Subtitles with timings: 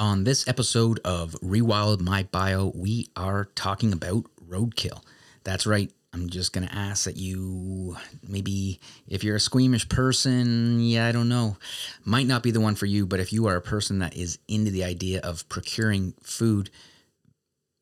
[0.00, 5.02] On this episode of Rewild My Bio, we are talking about roadkill.
[5.42, 5.90] That's right.
[6.12, 11.10] I'm just going to ask that you maybe, if you're a squeamish person, yeah, I
[11.10, 11.56] don't know,
[12.04, 14.38] might not be the one for you, but if you are a person that is
[14.46, 16.70] into the idea of procuring food,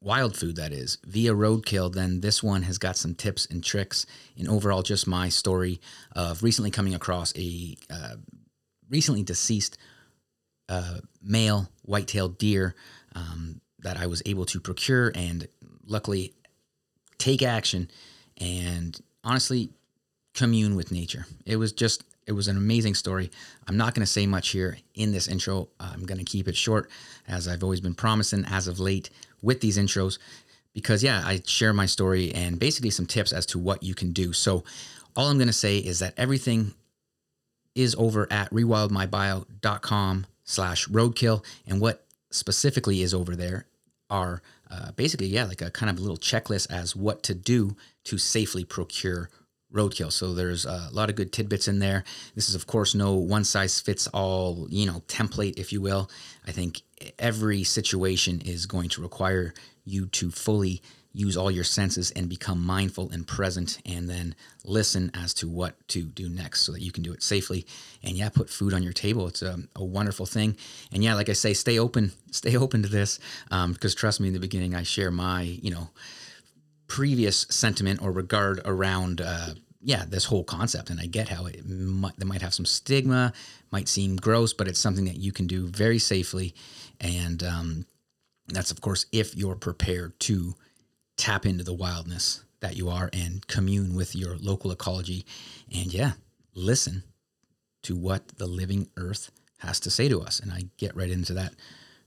[0.00, 4.06] wild food that is, via roadkill, then this one has got some tips and tricks.
[4.38, 8.14] And overall, just my story of recently coming across a uh,
[8.88, 9.76] recently deceased
[10.68, 12.74] uh, male white-tailed deer
[13.14, 15.46] um, that I was able to procure and
[15.86, 16.34] luckily
[17.18, 17.90] take action
[18.38, 19.70] and honestly
[20.34, 21.26] commune with nature.
[21.44, 23.30] It was just it was an amazing story.
[23.68, 25.68] I'm not going to say much here in this intro.
[25.78, 26.90] I'm going to keep it short
[27.28, 29.10] as I've always been promising as of late
[29.42, 30.18] with these intros
[30.74, 34.12] because yeah, I share my story and basically some tips as to what you can
[34.12, 34.32] do.
[34.32, 34.64] So
[35.14, 36.74] all I'm going to say is that everything
[37.74, 41.44] is over at rewildmybio.com slash roadkill.
[41.66, 43.66] And what specifically is over there
[44.08, 47.76] are uh, basically, yeah, like a kind of a little checklist as what to do
[48.04, 49.28] to safely procure
[49.72, 50.12] roadkill.
[50.12, 52.04] So there's a lot of good tidbits in there.
[52.34, 56.08] This is, of course, no one size fits all, you know, template, if you will.
[56.46, 56.82] I think
[57.18, 59.52] every situation is going to require
[59.84, 60.82] you to fully
[61.16, 65.74] use all your senses and become mindful and present and then listen as to what
[65.88, 67.66] to do next so that you can do it safely.
[68.02, 69.26] And yeah put food on your table.
[69.26, 70.56] It's a, a wonderful thing.
[70.92, 74.28] And yeah like i say stay open stay open to this because um, trust me
[74.28, 75.88] in the beginning i share my you know
[76.86, 80.90] previous sentiment or regard around uh, yeah this whole concept.
[80.90, 83.32] And i get how it might, might have some stigma
[83.72, 86.54] might seem gross but it's something that you can do very safely.
[87.00, 87.86] And um,
[88.48, 90.54] that's of course if you're prepared to
[91.16, 95.24] tap into the wildness that you are and commune with your local ecology.
[95.74, 96.12] And yeah,
[96.54, 97.02] listen
[97.82, 100.40] to what the living earth has to say to us.
[100.40, 101.54] And I get right into that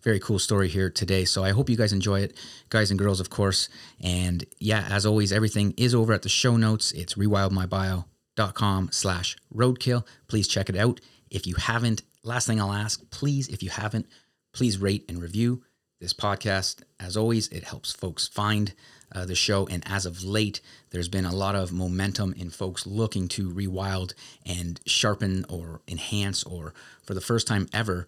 [0.01, 1.25] very cool story here today.
[1.25, 2.37] So I hope you guys enjoy it,
[2.69, 3.69] guys and girls, of course.
[4.01, 6.91] And yeah, as always, everything is over at the show notes.
[6.93, 10.05] It's rewildmybio.com slash roadkill.
[10.27, 11.01] Please check it out.
[11.29, 14.07] If you haven't, last thing I'll ask, please, if you haven't,
[14.53, 15.63] please rate and review
[15.99, 16.83] this podcast.
[16.99, 18.73] As always, it helps folks find
[19.13, 19.67] uh, the show.
[19.67, 20.61] And as of late,
[20.91, 24.13] there's been a lot of momentum in folks looking to rewild
[24.45, 26.73] and sharpen or enhance, or
[27.03, 28.07] for the first time ever,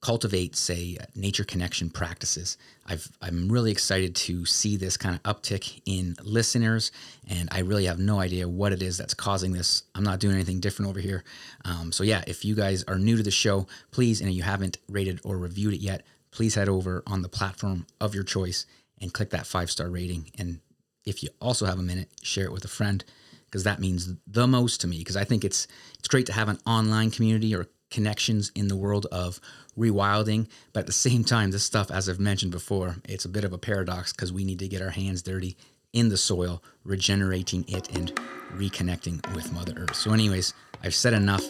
[0.00, 2.56] cultivate, say, nature connection practices.
[2.86, 6.92] I've, I'm really excited to see this kind of uptick in listeners,
[7.28, 9.82] and I really have no idea what it is that's causing this.
[9.96, 11.24] I'm not doing anything different over here.
[11.64, 14.78] Um, so, yeah, if you guys are new to the show, please, and you haven't
[14.88, 18.66] rated or reviewed it yet, please head over on the platform of your choice
[19.00, 20.30] and click that five star rating.
[20.38, 20.60] And
[21.04, 23.04] if you also have a minute, share it with a friend
[23.46, 24.98] because that means the most to me.
[24.98, 25.66] Because I think it's
[25.98, 29.40] it's great to have an online community or connections in the world of
[29.78, 33.44] rewilding, but at the same time, this stuff, as I've mentioned before, it's a bit
[33.44, 35.56] of a paradox because we need to get our hands dirty
[35.92, 38.14] in the soil, regenerating it and
[38.54, 39.96] reconnecting with Mother Earth.
[39.96, 40.52] So, anyways,
[40.82, 41.44] I've said enough.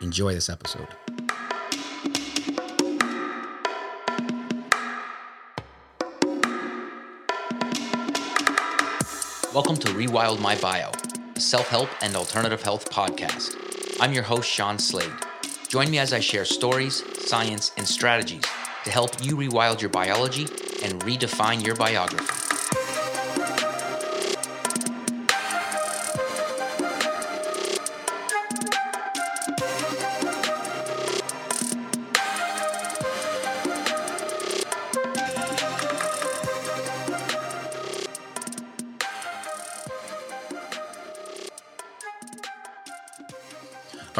[0.00, 0.88] Enjoy this episode.
[9.56, 10.90] Welcome to Rewild My Bio,
[11.34, 13.56] a self help and alternative health podcast.
[13.98, 15.10] I'm your host, Shawn Slade.
[15.68, 18.42] Join me as I share stories, science, and strategies
[18.84, 20.42] to help you rewild your biology
[20.82, 22.45] and redefine your biography.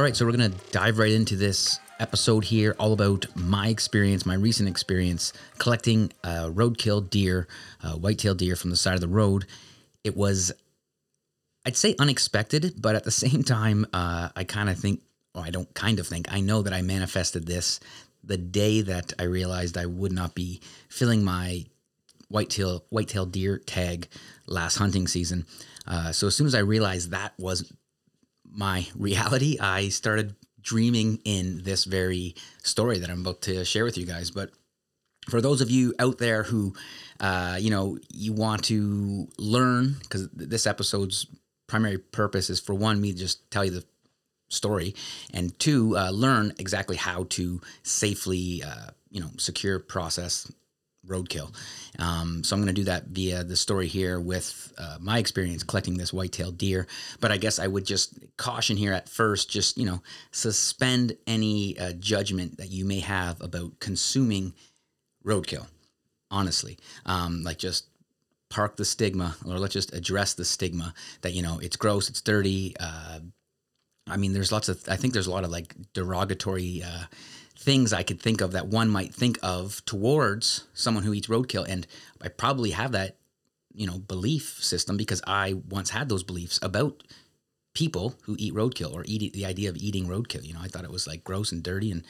[0.07, 4.25] Right, so we're going to dive right into this episode here, all about my experience,
[4.25, 7.49] my recent experience collecting roadkill deer,
[7.83, 9.47] uh, white-tailed deer from the side of the road.
[10.05, 10.53] It was,
[11.65, 15.03] I'd say, unexpected, but at the same time, uh, I kind of think,
[15.35, 17.81] or I don't kind of think, I know that I manifested this
[18.23, 21.65] the day that I realized I would not be filling my
[22.29, 24.07] whitetail whitetail deer tag
[24.47, 25.47] last hunting season.
[25.85, 27.73] Uh, so as soon as I realized that was
[28.57, 33.97] my reality, I started dreaming in this very story that I'm about to share with
[33.97, 34.31] you guys.
[34.31, 34.51] But
[35.29, 36.75] for those of you out there who,
[37.21, 41.27] uh, you know, you want to learn, because this episode's
[41.67, 43.85] primary purpose is for one, me to just tell you the
[44.49, 44.95] story,
[45.35, 50.51] and two, uh, learn exactly how to safely, uh, you know, secure, process,
[51.07, 51.55] roadkill.
[51.99, 55.63] Um, so I'm going to do that via the story here with uh, my experience
[55.63, 56.87] collecting this white-tailed deer.
[57.21, 61.79] But I guess I would just caution here at first, just you know, suspend any
[61.79, 64.55] uh, judgment that you may have about consuming
[65.25, 65.67] roadkill.
[66.29, 67.87] Honestly, um, like just
[68.51, 72.21] park the stigma, or let's just address the stigma that you know it's gross, it's
[72.21, 72.75] dirty.
[72.81, 73.21] Uh,
[74.09, 74.83] I mean, there's lots of.
[74.89, 77.05] I think there's a lot of like derogatory uh,
[77.67, 81.67] things I could think of that one might think of towards someone who eats roadkill,
[81.69, 81.85] and
[82.23, 83.17] I probably have that,
[83.75, 87.03] you know, belief system because I once had those beliefs about
[87.75, 90.45] people who eat roadkill or eat the idea of eating roadkill.
[90.45, 92.05] You know, I thought it was like gross and dirty, and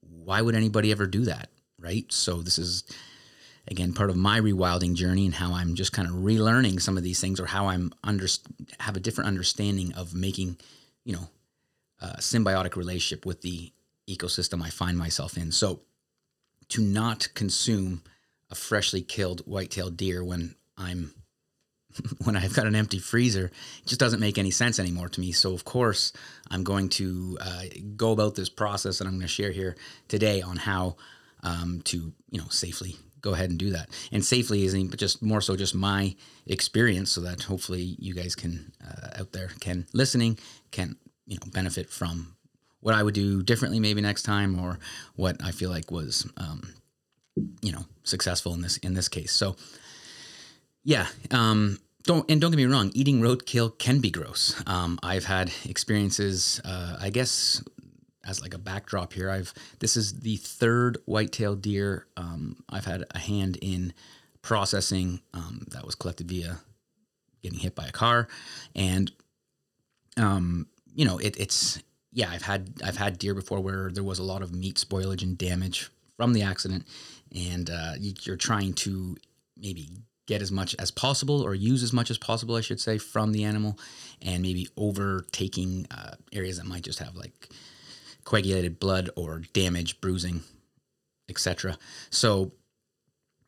[0.00, 2.12] why would anybody ever do that, right?
[2.12, 2.82] So this is
[3.68, 7.04] again part of my rewilding journey and how I'm just kind of relearning some of
[7.04, 8.26] these things or how I'm under
[8.80, 10.58] have a different understanding of making,
[11.04, 11.28] you know,
[12.00, 13.72] a symbiotic relationship with the
[14.16, 15.52] ecosystem I find myself in.
[15.52, 15.80] So
[16.70, 18.02] to not consume
[18.50, 21.14] a freshly killed white-tailed deer when I'm
[22.24, 25.32] when I've got an empty freezer, it just doesn't make any sense anymore to me.
[25.32, 26.12] So of course,
[26.50, 27.62] I'm going to uh,
[27.96, 29.76] go about this process, and I'm going to share here
[30.08, 30.96] today on how
[31.42, 33.88] um, to you know safely go ahead and do that.
[34.12, 36.14] And safely isn't just more so just my
[36.46, 40.38] experience, so that hopefully you guys can uh, out there can listening
[40.70, 40.96] can
[41.26, 42.36] you know benefit from
[42.80, 44.78] what I would do differently maybe next time, or
[45.14, 46.74] what I feel like was um,
[47.62, 49.32] you know successful in this in this case.
[49.32, 49.56] So
[50.82, 51.06] yeah.
[51.30, 54.60] Um, don't and don't get me wrong, eating roadkill can be gross.
[54.66, 56.60] Um, I've had experiences.
[56.64, 57.62] Uh, I guess
[58.24, 63.04] as like a backdrop here, I've this is the third white-tailed deer um, I've had
[63.10, 63.92] a hand in
[64.42, 66.60] processing um, that was collected via
[67.42, 68.28] getting hit by a car,
[68.74, 69.12] and
[70.16, 74.18] um, you know it, it's yeah I've had I've had deer before where there was
[74.18, 76.86] a lot of meat spoilage and damage from the accident,
[77.34, 79.16] and uh, you're trying to
[79.56, 79.88] maybe
[80.30, 83.32] get as much as possible or use as much as possible, I should say, from
[83.32, 83.76] the animal,
[84.22, 87.48] and maybe overtaking uh, areas that might just have like
[88.24, 90.42] coagulated blood or damage, bruising,
[91.28, 91.76] etc.
[92.10, 92.52] So,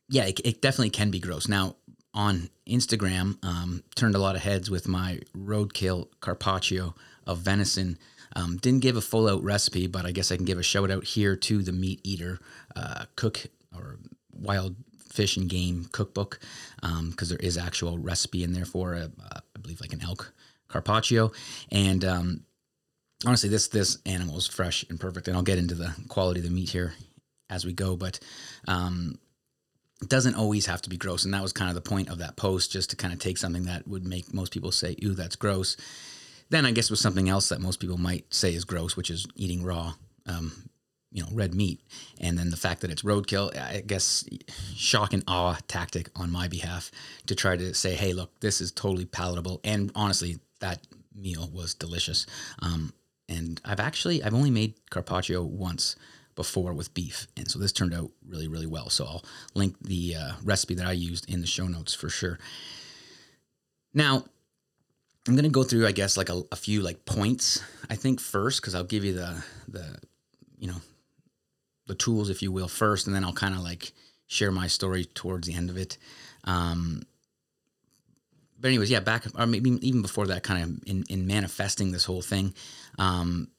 [0.09, 1.47] yeah, it, it, definitely can be gross.
[1.47, 1.77] Now,
[2.13, 6.95] on Instagram, um, turned a lot of heads with my roadkill carpaccio
[7.25, 7.97] of venison.
[8.35, 10.91] Um, didn't give a full out recipe, but I guess I can give a shout
[10.91, 12.39] out here to the MeatEater
[12.75, 13.45] uh, cook
[13.75, 13.99] or
[14.31, 14.75] wild
[15.09, 16.39] fish and game cookbook.
[16.81, 20.03] Because um, there is actual recipe in there for a, uh, I believe like an
[20.03, 20.33] elk
[20.67, 21.31] carpaccio.
[21.71, 22.45] And um,
[23.25, 26.45] honestly this this animal is fresh and perfect and I'll get into the quality of
[26.45, 26.93] the meat here
[27.49, 28.19] as we go but
[28.67, 29.15] um,
[30.07, 32.35] doesn't always have to be gross and that was kind of the point of that
[32.35, 35.35] post just to kind of take something that would make most people say ew that's
[35.35, 35.77] gross
[36.49, 39.25] then I guess was something else that most people might say is gross which is
[39.35, 39.93] eating raw
[40.25, 40.69] um,
[41.13, 41.79] you know red meat.
[42.19, 44.27] And then the fact that it's roadkill i guess
[44.75, 46.91] shock and awe tactic on my behalf
[47.27, 49.61] to try to say hey look this is totally palatable.
[49.63, 50.79] And honestly that
[51.15, 52.25] meal was delicious.
[52.59, 52.93] Um,
[53.29, 55.95] and i've actually i've only made carpaccio once
[56.35, 57.27] before with beef.
[57.37, 58.89] And so this turned out really really well.
[58.89, 62.39] So i'll link the uh, recipe that i used in the show notes for sure.
[63.93, 64.25] Now
[65.27, 68.61] i'm to go through i guess like a, a few like points i think first
[68.61, 69.97] because i'll give you the the
[70.57, 70.81] you know
[71.87, 73.93] the tools, if you will, first, and then I'll kind of like
[74.27, 75.97] share my story towards the end of it.
[76.45, 77.03] Um,
[78.59, 82.05] but anyways, yeah, back or maybe even before that, kind of in, in manifesting this
[82.05, 82.53] whole thing,
[82.97, 83.49] um,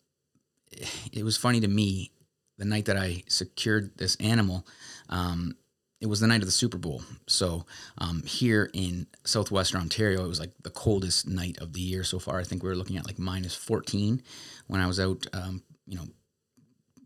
[1.13, 2.11] it was funny to me
[2.57, 4.67] the night that I secured this animal.
[5.09, 5.57] Um,
[6.05, 7.03] it was the night of the Super Bowl.
[7.27, 7.65] So
[7.97, 12.19] um, here in southwestern Ontario, it was like the coldest night of the year so
[12.19, 12.39] far.
[12.39, 14.21] I think we were looking at like minus 14
[14.67, 16.05] when I was out, um, you know,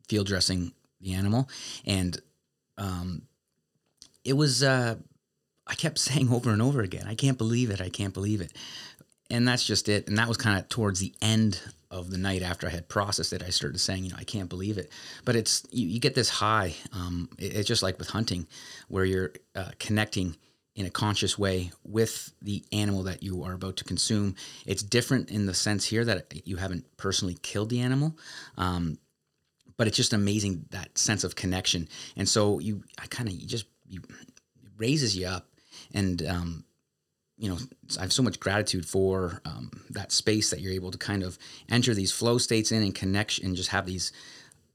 [0.08, 1.48] field dressing the animal,
[1.86, 2.20] and
[2.76, 3.22] um,
[4.24, 4.64] it was.
[4.64, 4.96] Uh,
[5.64, 7.80] I kept saying over and over again, "I can't believe it!
[7.80, 8.52] I can't believe it!"
[9.30, 10.08] And that's just it.
[10.08, 13.32] And that was kind of towards the end of the night after I had processed
[13.32, 13.42] it.
[13.42, 14.90] I started saying, you know, I can't believe it.
[15.24, 16.74] But it's you, you get this high.
[16.92, 18.46] Um, it, it's just like with hunting,
[18.88, 20.36] where you're uh, connecting
[20.74, 24.36] in a conscious way with the animal that you are about to consume.
[24.64, 28.16] It's different in the sense here that you haven't personally killed the animal.
[28.56, 28.98] Um,
[29.76, 31.88] but it's just amazing that sense of connection.
[32.16, 35.48] And so you, I kind of just you, it raises you up,
[35.94, 36.64] and um,
[37.38, 37.58] you know,
[37.98, 41.38] I have so much gratitude for um, that space that you're able to kind of
[41.70, 44.12] enter these flow states in and connection, and just have these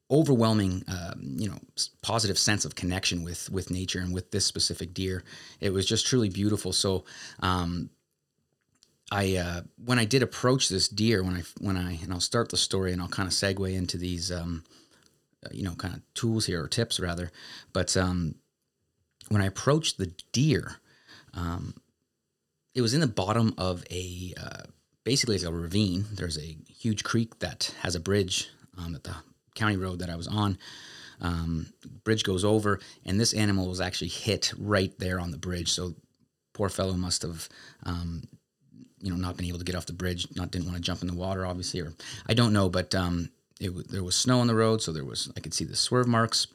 [0.10, 1.58] overwhelming, uh, you know,
[2.02, 5.24] positive sense of connection with with nature and with this specific deer.
[5.60, 6.74] It was just truly beautiful.
[6.74, 7.06] So.
[7.40, 7.90] Um,
[9.12, 12.50] I uh, when I did approach this deer when I when I and I'll start
[12.50, 14.64] the story and I'll kind of segue into these um,
[15.46, 17.32] uh, you know, kind of tools here or tips rather.
[17.74, 18.36] But um,
[19.30, 20.78] when I approached the deer,
[21.34, 21.76] um,
[22.76, 24.64] it was in the bottom of a uh,
[25.04, 26.06] basically it's a ravine.
[26.12, 29.16] There's a huge creek that has a bridge um, at the
[29.56, 30.58] county road that I was on.
[31.22, 31.68] Um,
[32.04, 35.72] bridge goes over, and this animal was actually hit right there on the bridge.
[35.72, 35.96] So
[36.54, 37.48] poor fellow must have,
[37.84, 38.24] um,
[39.00, 40.28] you know, not been able to get off the bridge.
[40.36, 41.94] Not didn't want to jump in the water, obviously, or
[42.28, 45.32] I don't know, but um, it there was snow on the road, so there was
[45.38, 46.48] I could see the swerve marks.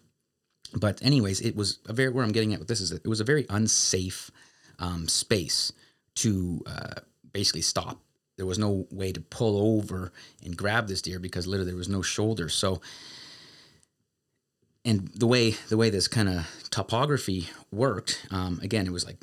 [0.75, 3.09] But anyways, it was a very where I'm getting at with this is that it
[3.09, 4.31] was a very unsafe
[4.79, 5.73] um, space
[6.19, 7.01] to uh,
[7.33, 8.01] basically stop.
[8.37, 10.13] There was no way to pull over
[10.45, 12.49] and grab this deer because literally there was no shoulder.
[12.49, 12.81] So,
[14.85, 19.17] and the way the way this kind of topography worked, um, again, it was like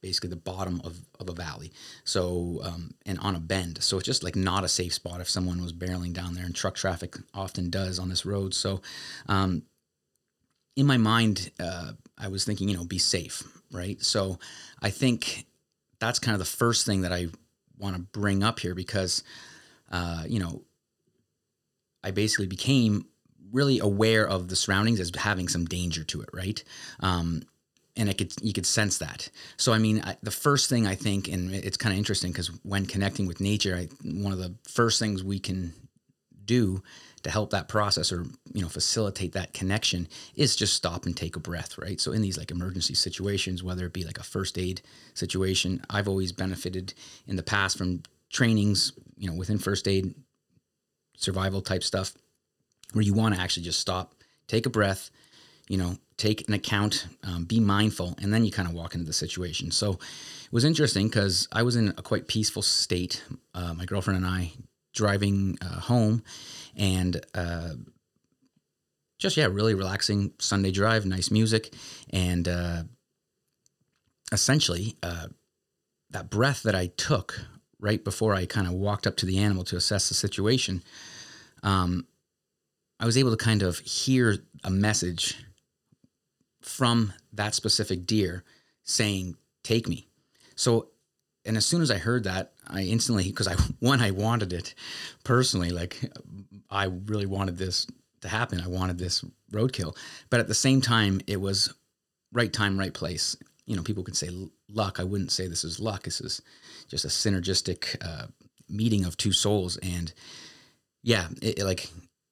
[0.00, 1.72] basically the bottom of, of a valley.
[2.04, 3.82] So, um, and on a bend.
[3.82, 6.54] So it's just like not a safe spot if someone was barreling down there and
[6.54, 8.54] truck traffic often does on this road.
[8.54, 8.80] So,
[9.28, 9.62] um,
[10.76, 14.00] in my mind, uh, I was thinking, you know, be safe, right?
[14.02, 14.38] So
[14.80, 15.46] I think
[15.98, 17.28] that's kind of the first thing that I
[17.78, 19.22] want to bring up here because,
[19.90, 20.62] uh, you know,
[22.02, 23.06] I basically became
[23.52, 26.62] really aware of the surroundings as having some danger to it, right?
[27.00, 27.42] Um,
[27.96, 29.30] and it could you could sense that.
[29.56, 32.48] So I mean, I, the first thing I think, and it's kind of interesting because
[32.62, 35.72] when connecting with nature, I, one of the first things we can
[36.44, 36.82] do
[37.26, 40.06] to help that process or you know facilitate that connection
[40.36, 42.00] is just stop and take a breath right?
[42.00, 44.80] So in these like emergency situations whether it be like a first aid
[45.14, 46.94] situation i've always benefited
[47.26, 50.14] in the past from trainings you know within first aid
[51.16, 52.14] survival type stuff
[52.92, 54.14] where you want to actually just stop
[54.46, 55.10] take a breath
[55.68, 59.06] you know take an account um, be mindful and then you kind of walk into
[59.06, 59.70] the situation.
[59.70, 63.22] So it was interesting because i was in a quite peaceful state.
[63.54, 64.52] Uh, my girlfriend and i
[64.94, 66.22] driving uh, home
[66.76, 67.70] and uh,
[69.18, 71.74] just yeah, really relaxing Sunday drive, nice music,
[72.10, 72.82] and uh,
[74.30, 75.28] essentially uh,
[76.10, 77.40] that breath that I took
[77.80, 80.82] right before I kind of walked up to the animal to assess the situation.
[81.62, 82.06] Um,
[82.98, 85.36] I was able to kind of hear a message
[86.62, 88.44] from that specific deer
[88.82, 90.08] saying, "Take me."
[90.56, 90.88] So
[91.46, 94.74] and as soon as I heard that, I instantly because I one I wanted it
[95.24, 96.12] personally, like
[96.70, 97.86] I really wanted this
[98.22, 98.60] to happen.
[98.60, 99.96] I wanted this roadkill,
[100.30, 101.72] but at the same time, it was
[102.32, 103.36] right time, right place.
[103.66, 104.30] You know, people could say
[104.68, 105.00] luck.
[105.00, 106.04] I wouldn't say this is luck.
[106.04, 106.42] This is
[106.88, 108.26] just a synergistic uh,
[108.68, 110.12] meeting of two souls, and
[111.02, 111.88] yeah, it, it, like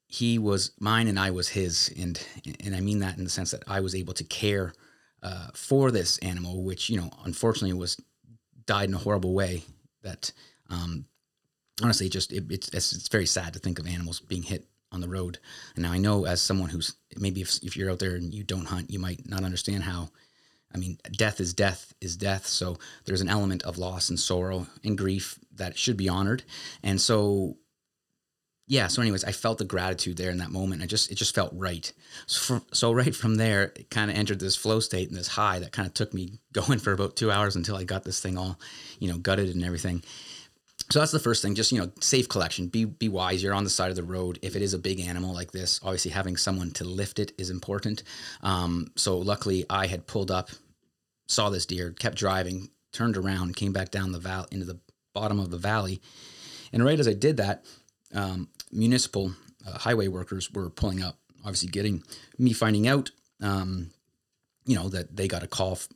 [0.09, 2.21] he was mine and I was his, and
[2.61, 4.73] and I mean that in the sense that I was able to care
[5.23, 7.97] uh, for this animal, which you know, unfortunately, was
[8.67, 9.63] died in a horrible way
[10.03, 10.33] that
[10.71, 11.07] um,
[11.83, 15.09] honestly just it, it's, it's very sad to think of animals being hit on the
[15.09, 15.39] road.
[15.75, 18.45] And now i know as someone who's maybe if, if you're out there and you
[18.45, 20.11] don't hunt you might not understand how
[20.75, 22.47] i mean death is death is death.
[22.47, 26.45] So there's an element of loss and sorrow and grief that should be honored.
[26.83, 27.57] And so
[28.67, 30.83] yeah so anyways i felt the gratitude there in that moment.
[30.83, 31.93] I just it just felt right.
[32.27, 35.29] So, for, so right from there it kind of entered this flow state and this
[35.29, 38.21] high that kind of took me going for about two hours until i got this
[38.21, 38.61] thing all
[39.01, 40.05] you know gutted and everything
[40.91, 42.69] so that's the first thing just you know safe collection.
[42.69, 43.43] Be be wise.
[43.43, 44.39] You're on the side of the road.
[44.43, 47.51] If it is a big animal like this obviously having someone to lift it is
[47.51, 48.03] important.
[48.43, 50.51] Um, so luckily i had pulled up
[51.27, 54.79] saw this deer kept driving turned around came back down the valley into the
[55.15, 56.01] bottom of the valley.
[56.73, 57.65] And right as i did that
[58.15, 59.33] um, municipal
[59.67, 62.03] uh, highway workers were pulling up, obviously getting
[62.39, 63.11] me finding out,
[63.43, 63.91] um,
[64.67, 65.89] you know, that they got a call f-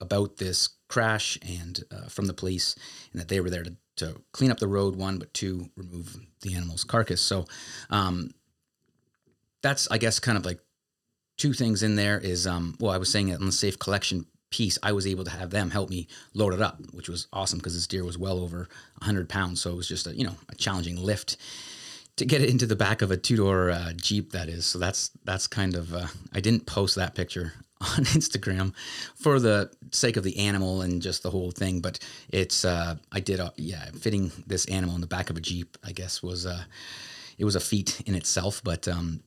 [0.00, 2.76] about this crash and uh, from the police,
[3.12, 6.16] and that they were there to, to clean up the road, one, but two, remove
[6.42, 7.20] the animal's carcass.
[7.20, 7.46] So
[7.90, 8.30] um,
[9.62, 10.60] that's, I guess, kind of like
[11.36, 14.26] two things in there is, um, well, I was saying it on the safe collection
[14.50, 17.58] piece, I was able to have them help me load it up, which was awesome
[17.58, 19.60] because this deer was well over 100 pounds.
[19.60, 21.36] So it was just a, you know, a challenging lift
[22.16, 24.64] to get it into the back of a two door uh, Jeep, that is.
[24.64, 27.54] So that's, that's kind of, uh, I didn't post that picture
[27.98, 28.74] on Instagram
[29.14, 31.80] for the sake of the animal and just the whole thing.
[31.80, 31.98] But
[32.28, 35.76] it's, uh, I did, uh, yeah, fitting this animal in the back of a Jeep,
[35.84, 36.64] I guess was, uh,
[37.38, 38.62] it was a feat in itself.
[38.64, 39.22] But, um,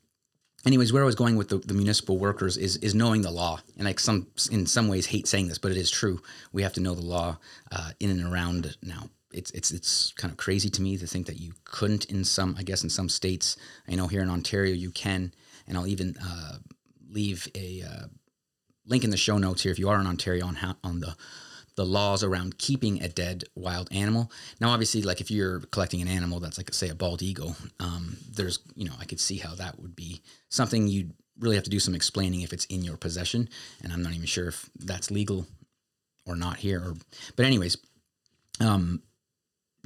[0.66, 3.60] anyways, where I was going with the, the, municipal workers is is knowing the law,
[3.78, 6.22] and like some in some ways hate saying this, but it is true.
[6.52, 7.38] We have to know the law
[7.72, 9.10] uh, in and around now.
[9.32, 12.56] It's it's it's kind of crazy to me to think that you couldn't in some.
[12.58, 15.34] I guess in some states, I know here in Ontario you can,
[15.68, 16.58] and I'll even uh,
[17.10, 18.08] leave a uh,
[18.88, 21.15] link in the show notes here if you are in Ontario on how on the
[21.77, 24.32] the laws around keeping a dead wild animal.
[24.60, 28.17] Now, obviously, like if you're collecting an animal that's like, say, a bald eagle, um,
[28.29, 31.70] there's, you know, I could see how that would be something you'd really have to
[31.70, 33.48] do some explaining if it's in your possession.
[33.84, 35.46] And I'm not even sure if that's legal
[36.25, 36.82] or not here.
[36.82, 36.96] Or,
[37.36, 37.77] but anyways,
[38.60, 39.03] um,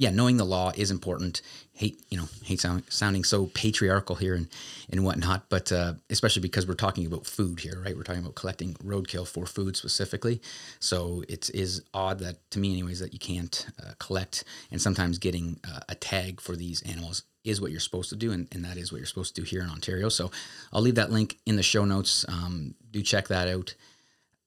[0.02, 1.42] yeah, knowing the law is important.
[1.74, 4.48] Hate, you know, hate sound, sounding so patriarchal here and,
[4.90, 7.96] and whatnot, but uh, especially because we're talking about food here, right?
[7.96, 10.42] We're talking about collecting roadkill for food specifically.
[10.80, 14.42] So it is odd that, to me, anyways, that you can't uh, collect
[14.72, 18.32] and sometimes getting uh, a tag for these animals is what you're supposed to do,
[18.32, 20.08] and, and that is what you're supposed to do here in Ontario.
[20.08, 20.32] So
[20.72, 22.24] I'll leave that link in the show notes.
[22.28, 23.76] Um, do check that out.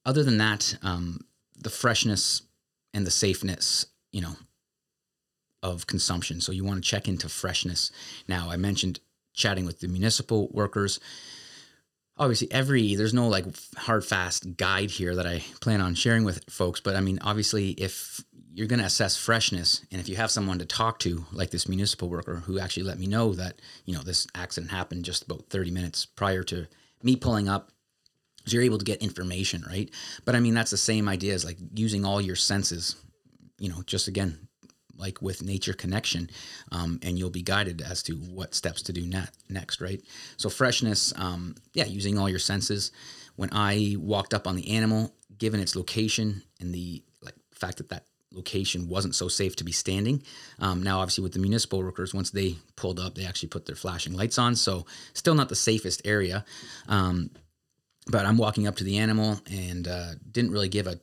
[0.05, 1.21] Other than that, um,
[1.57, 2.41] the freshness
[2.93, 4.35] and the safeness, you know,
[5.65, 6.39] of consumption.
[6.41, 7.91] So you want to check into freshness.
[8.27, 8.99] Now, I mentioned
[9.33, 10.99] chatting with the municipal workers.
[12.17, 13.45] Obviously, every there's no like
[13.75, 17.71] hard fast guide here that I plan on sharing with folks, but I mean, obviously,
[17.71, 21.49] if you're going to assess freshness, and if you have someone to talk to, like
[21.49, 25.23] this municipal worker who actually let me know that you know this accident happened just
[25.23, 26.67] about 30 minutes prior to
[27.03, 27.71] me pulling up
[28.45, 29.89] so you're able to get information, right?
[30.23, 32.95] But I mean, that's the same idea as like using all your senses,
[33.57, 34.47] you know, just again,
[34.97, 36.29] like with nature connection,
[36.71, 40.01] um, and you'll be guided as to what steps to do net, next, right?
[40.37, 42.91] So freshness, um, yeah, using all your senses.
[43.35, 47.89] When I walked up on the animal, given its location and the like fact that
[47.89, 50.21] that location wasn't so safe to be standing.
[50.59, 53.75] Um, now, obviously, with the municipal workers, once they pulled up, they actually put their
[53.75, 54.55] flashing lights on.
[54.55, 56.45] So, still not the safest area.
[56.87, 57.31] Um,
[58.07, 60.99] but I'm walking up to the animal and uh, didn't really give a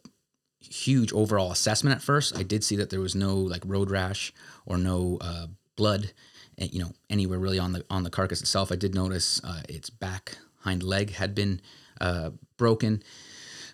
[0.62, 2.36] huge overall assessment at first.
[2.36, 4.32] I did see that there was no like road rash
[4.66, 6.12] or no uh, blood,
[6.58, 8.72] eh, you know, anywhere really on the on the carcass itself.
[8.72, 11.60] I did notice uh, its back hind leg had been
[12.00, 13.02] uh, broken,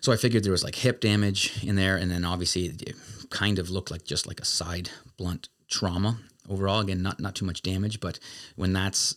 [0.01, 2.95] so I figured there was like hip damage in there, and then obviously it
[3.29, 6.79] kind of looked like just like a side blunt trauma overall.
[6.79, 8.19] Again, not not too much damage, but
[8.55, 9.15] when that's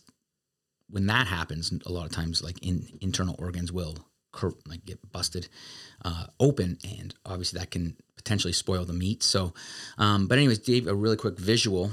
[0.89, 3.97] when that happens, a lot of times like in internal organs will
[4.31, 5.47] cur- like get busted
[6.03, 9.23] uh, open, and obviously that can potentially spoil the meat.
[9.23, 9.53] So,
[9.97, 11.91] um, but anyways, gave a really quick visual.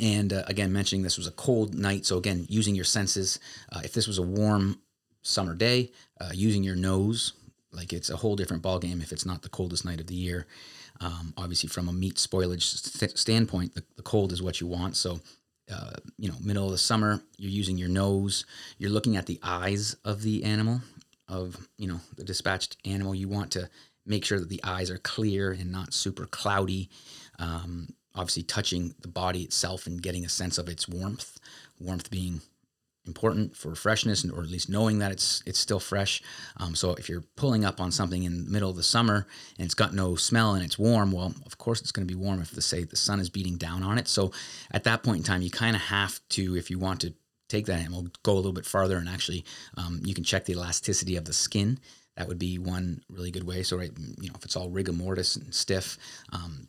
[0.00, 3.40] And uh, again, mentioning this was a cold night, so again, using your senses.
[3.72, 4.78] Uh, if this was a warm
[5.22, 7.32] summer day, uh, using your nose,
[7.72, 10.46] like it's a whole different ballgame if it's not the coldest night of the year.
[11.00, 14.96] Um, obviously, from a meat spoilage st- standpoint, the, the cold is what you want.
[14.96, 15.20] So
[15.70, 18.46] uh, you know, middle of the summer, you're using your nose,
[18.78, 20.80] you're looking at the eyes of the animal,
[21.28, 23.14] of, you know, the dispatched animal.
[23.14, 23.68] You want to
[24.06, 26.88] make sure that the eyes are clear and not super cloudy.
[27.38, 31.38] Um, obviously, touching the body itself and getting a sense of its warmth,
[31.78, 32.40] warmth being
[33.06, 36.22] important for freshness, or at least knowing that it's it's still fresh.
[36.58, 39.26] Um, so if you're pulling up on something in the middle of the summer
[39.58, 42.20] and it's got no smell and it's warm, well, of course it's going to be
[42.20, 44.06] warm if the say the sun is beating down on it.
[44.08, 44.30] So
[44.70, 47.14] at that point in time, you kind of have to, if you want to
[47.48, 49.44] take that and we'll go a little bit farther and actually
[49.76, 51.78] um, you can check the elasticity of the skin.
[52.16, 53.62] That would be one really good way.
[53.62, 55.98] So right, you know, if it's all rigor mortis and stiff.
[56.32, 56.68] Um,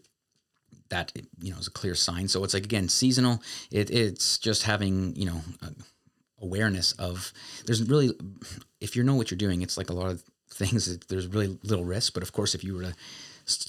[0.90, 2.28] that you know is a clear sign.
[2.28, 3.44] So it's like again seasonal.
[3.70, 5.42] It, it's just having you know
[6.42, 7.34] awareness of
[7.66, 8.12] there's really
[8.80, 11.86] if you know what you're doing it's like a lot of things there's really little
[11.86, 12.94] risk but of course if you were to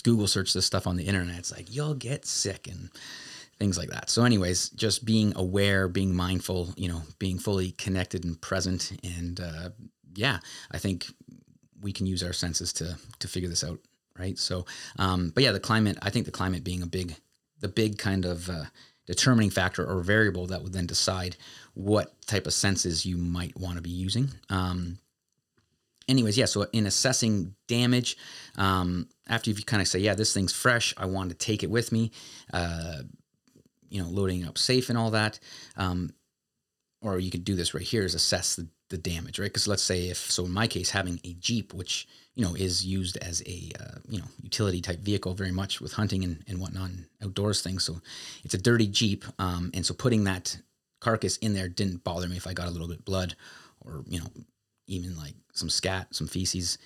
[0.02, 2.90] google search this stuff on the internet it's like you'll get sick and
[3.60, 4.10] things like that.
[4.10, 9.38] So anyways just being aware being mindful you know being fully connected and present and
[9.38, 9.70] uh,
[10.14, 10.38] yeah
[10.72, 11.06] i think
[11.80, 13.78] we can use our senses to to figure this out
[14.18, 14.38] right?
[14.38, 14.66] So
[14.98, 17.14] um, but yeah the climate i think the climate being a big
[17.60, 18.64] the big kind of uh,
[19.06, 21.36] determining factor or variable that would then decide
[21.74, 24.30] what type of senses you might want to be using.
[24.48, 24.98] Um,
[26.08, 28.16] anyways, yeah, so in assessing damage,
[28.56, 31.70] um, after you kind of say, yeah, this thing's fresh, I want to take it
[31.70, 32.12] with me,
[32.52, 33.02] uh,
[33.90, 35.38] you know, loading up safe and all that.
[35.76, 36.10] Um,
[37.02, 39.46] or you could do this right here is assess the, the damage, right?
[39.46, 42.84] Because let's say if, so in my case, having a Jeep, which, you know, is
[42.84, 46.60] used as a, uh, you know, utility type vehicle very much with hunting and, and
[46.60, 47.84] whatnot, and outdoors things.
[47.84, 48.00] So
[48.44, 49.24] it's a dirty Jeep.
[49.38, 50.58] Um, and so putting that
[51.00, 53.34] carcass in there didn't bother me if I got a little bit blood
[53.80, 54.26] or, you know,
[54.86, 56.76] even like some scat, some feces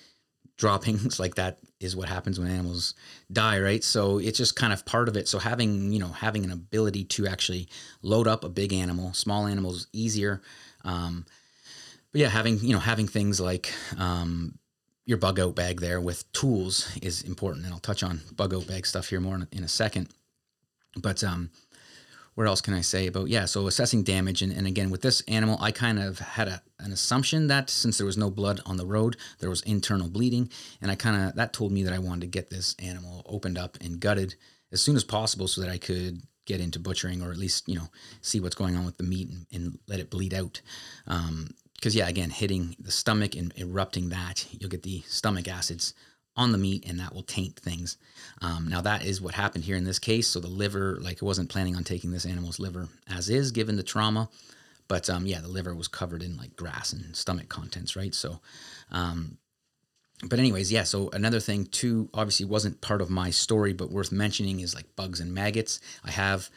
[0.57, 2.93] droppings like that is what happens when animals
[3.31, 3.83] die, right?
[3.83, 5.27] So it's just kind of part of it.
[5.27, 7.67] So having, you know, having an ability to actually
[8.01, 10.41] load up a big animal, small animals easier.
[10.83, 11.25] Um,
[12.11, 14.57] but yeah, having, you know, having things like, um,
[15.05, 17.65] your bug out bag there with tools is important.
[17.65, 20.09] And I'll touch on bug out bag stuff here more in, in a second.
[20.99, 21.51] But, um,
[22.35, 23.45] where else can I say about yeah?
[23.45, 26.91] So assessing damage, and, and again with this animal, I kind of had a, an
[26.91, 30.49] assumption that since there was no blood on the road, there was internal bleeding,
[30.81, 33.57] and I kind of that told me that I wanted to get this animal opened
[33.57, 34.35] up and gutted
[34.71, 37.75] as soon as possible so that I could get into butchering or at least you
[37.75, 37.87] know
[38.21, 40.61] see what's going on with the meat and, and let it bleed out.
[41.07, 45.93] Um, because yeah, again, hitting the stomach and erupting that, you'll get the stomach acids
[46.37, 47.97] on the meat and that will taint things.
[48.41, 50.27] Um, now, that is what happened here in this case.
[50.27, 53.75] So, the liver, like, I wasn't planning on taking this animal's liver as is, given
[53.75, 54.29] the trauma.
[54.87, 58.13] But um, yeah, the liver was covered in like grass and stomach contents, right?
[58.13, 58.39] So,
[58.91, 59.37] um,
[60.23, 60.83] but anyways, yeah.
[60.83, 64.95] So another thing too, obviously wasn't part of my story, but worth mentioning is like
[64.95, 65.79] bugs and maggots.
[66.03, 66.49] I have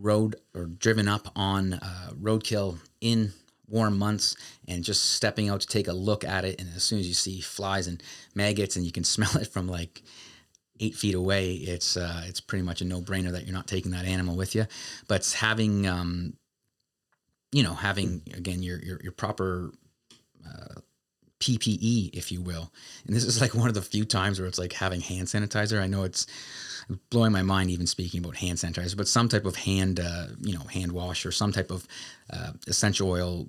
[0.00, 3.32] rode or driven up on uh, roadkill in
[3.68, 6.60] warm months and just stepping out to take a look at it.
[6.60, 8.02] And as soon as you see flies and
[8.34, 10.02] maggots and you can smell it from like
[10.80, 13.92] eight feet away, it's uh, it's pretty much a no brainer that you're not taking
[13.92, 14.66] that animal with you.
[15.08, 16.34] But having um,
[17.52, 19.70] you know having again your your, your proper
[20.46, 20.80] uh,
[21.40, 22.72] PPE, if you will.
[23.06, 25.80] And this is like one of the few times where it's like having hand sanitizer.
[25.80, 26.26] I know it's
[27.10, 30.54] blowing my mind even speaking about hand sanitizer, but some type of hand, uh, you
[30.54, 31.86] know, hand wash or some type of
[32.30, 33.48] uh, essential oil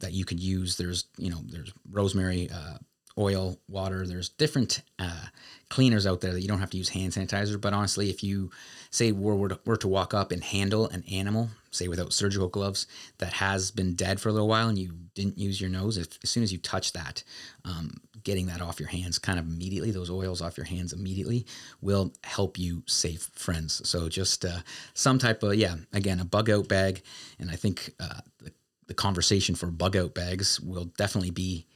[0.00, 0.76] that you could use.
[0.76, 2.78] There's, you know, there's rosemary uh,
[3.18, 4.06] oil, water.
[4.06, 5.26] There's different uh,
[5.70, 7.60] cleaners out there that you don't have to use hand sanitizer.
[7.60, 8.50] But honestly, if you
[8.90, 12.86] say were, to, were to walk up and handle an animal, say without surgical gloves,
[13.18, 16.18] that has been dead for a little while and you didn't use your nose, if,
[16.22, 17.24] as soon as you touch that,
[17.64, 21.46] um, getting that off your hands kind of immediately, those oils off your hands immediately
[21.80, 23.88] will help you save friends.
[23.88, 24.58] So just uh,
[24.94, 27.02] some type of, yeah, again, a bug out bag.
[27.38, 28.52] And I think uh, the,
[28.86, 31.66] the conversation for bug out bags will definitely be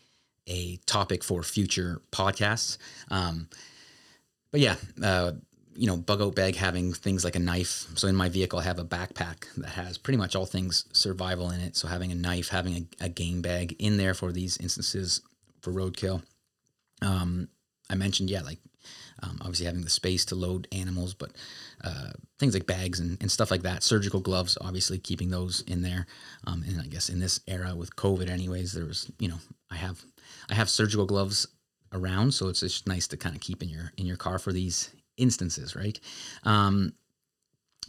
[0.47, 2.79] a topic for future podcasts.
[3.11, 3.49] Um,
[4.51, 5.33] but yeah, uh,
[5.75, 7.87] you know, bug out bag having things like a knife.
[7.95, 11.51] So in my vehicle, I have a backpack that has pretty much all things survival
[11.51, 11.77] in it.
[11.77, 15.23] So having a knife, having a, a game bag in there for these instances
[15.61, 16.23] for roadkill.
[17.03, 17.49] Um,
[17.89, 18.59] I mentioned, yeah, like
[19.23, 21.33] um, obviously having the space to load animals, but
[21.85, 23.83] uh, things like bags and, and, stuff like that.
[23.83, 26.07] Surgical gloves, obviously keeping those in there.
[26.47, 29.39] Um, and I guess in this era with COVID, anyways, there was, you know,
[29.71, 30.03] I have
[30.51, 31.47] I have surgical gloves
[31.93, 34.53] around, so it's just nice to kind of keep in your in your car for
[34.53, 35.99] these instances, right?
[36.45, 36.93] Um,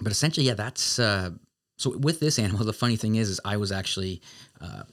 [0.02, 1.32] but essentially, yeah, that's uh,
[1.78, 1.98] so.
[1.98, 4.22] With this animal, the funny thing is, is I was actually
[4.60, 4.84] uh,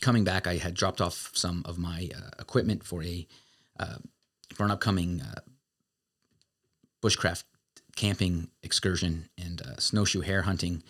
[0.00, 0.46] coming back.
[0.46, 3.26] I had dropped off some of my uh, equipment for a
[3.78, 3.96] uh,
[4.54, 5.40] for an upcoming uh,
[7.02, 7.44] bushcraft
[7.96, 10.82] camping excursion and uh, snowshoe hare hunting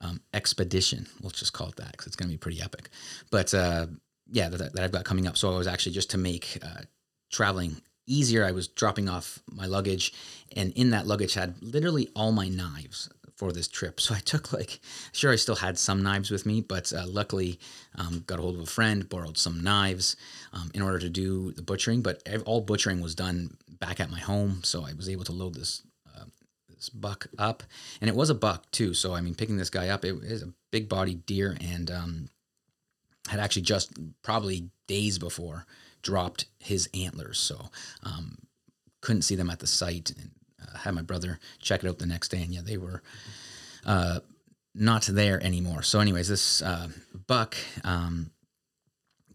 [0.00, 1.06] um, expedition.
[1.20, 2.88] We'll just call it that because it's going to be pretty epic.
[3.30, 3.52] But
[4.32, 5.36] yeah, that, that, I've got coming up.
[5.36, 6.82] So I was actually just to make uh,
[7.30, 8.44] traveling easier.
[8.44, 10.12] I was dropping off my luggage,
[10.56, 13.08] and in that luggage had literally all my knives
[13.40, 13.98] for this trip.
[14.00, 14.80] So I took like,
[15.12, 17.58] sure, I still had some knives with me, but uh, luckily
[17.94, 20.14] um, got a hold of a friend, borrowed some knives
[20.52, 22.02] um, in order to do the butchering.
[22.02, 25.54] But all butchering was done back at my home, so I was able to load
[25.54, 25.82] this
[26.14, 26.24] uh,
[26.68, 27.62] this buck up,
[28.02, 28.92] and it was a buck too.
[28.92, 32.28] So I mean, picking this guy up, it is a big bodied deer, and um,
[33.28, 35.64] had actually just probably days before
[36.02, 37.38] dropped his antlers.
[37.38, 37.70] So
[38.02, 38.36] um,
[39.00, 40.30] couldn't see them at the site and
[40.62, 42.42] uh, had my brother check it out the next day.
[42.42, 43.02] And yeah, they were
[43.84, 44.20] uh,
[44.74, 45.82] not there anymore.
[45.82, 46.88] So, anyways, this uh,
[47.26, 48.30] buck um,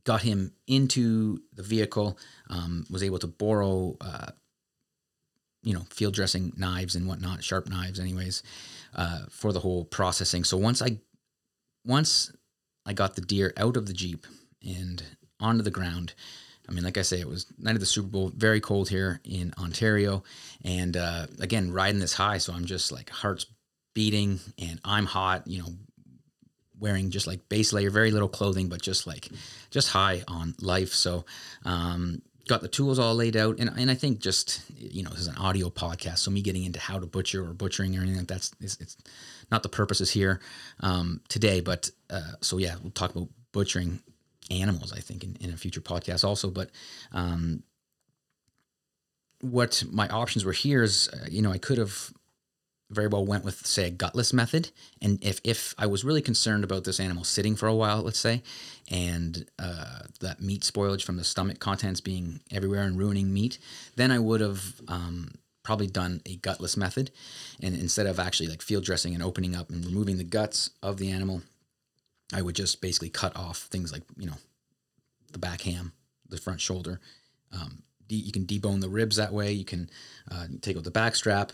[0.03, 2.17] got him into the vehicle,
[2.49, 3.97] um, was able to borrow.
[4.01, 4.31] Uh,
[5.63, 8.43] you know, field dressing knives and whatnot, sharp knives, anyways,
[8.93, 10.43] uh, for the whole processing.
[10.43, 10.99] So once I,
[11.83, 12.31] once
[12.85, 14.27] I got the deer out of the Jeep
[14.63, 15.01] and
[15.39, 16.13] onto the ground.
[16.67, 19.21] I mean, like I say, it was night of the Super Bowl, very cold here
[19.23, 20.23] in Ontario.
[20.63, 22.37] And uh, again, riding this high.
[22.39, 23.45] So I'm just like heart's
[23.93, 25.69] beating and I'm hot, you know,
[26.79, 29.29] wearing just like base layer, very little clothing, but just like
[29.71, 30.93] just high on life.
[30.93, 31.25] So,
[31.63, 33.59] um, got the tools all laid out.
[33.59, 36.19] And, and I think just, you know, this is an audio podcast.
[36.19, 38.97] So me getting into how to butcher or butchering or anything like that's, it's, it's
[39.51, 40.41] not the purposes here
[40.81, 43.99] um, today, but uh, so yeah, we'll talk about butchering
[44.51, 44.93] animals.
[44.93, 46.69] I think in, in a future podcast also, but
[47.11, 47.63] um,
[49.41, 52.13] what my options were here is, uh, you know, I could have
[52.91, 54.69] very well went with say a gutless method
[55.01, 58.19] and if if i was really concerned about this animal sitting for a while let's
[58.19, 58.43] say
[58.91, 63.57] and uh, that meat spoilage from the stomach contents being everywhere and ruining meat
[63.95, 65.31] then i would have um,
[65.65, 67.11] probably done a gutless method.
[67.61, 70.97] And instead of actually like field dressing and opening up and removing the guts of
[70.97, 71.41] the animal,
[72.33, 74.37] I would just basically cut off things like, you know,
[75.31, 75.93] the back ham,
[76.29, 76.99] the front shoulder.
[77.51, 79.51] Um, de- you can debone the ribs that way.
[79.51, 79.89] You can
[80.31, 81.51] uh, take out the back strap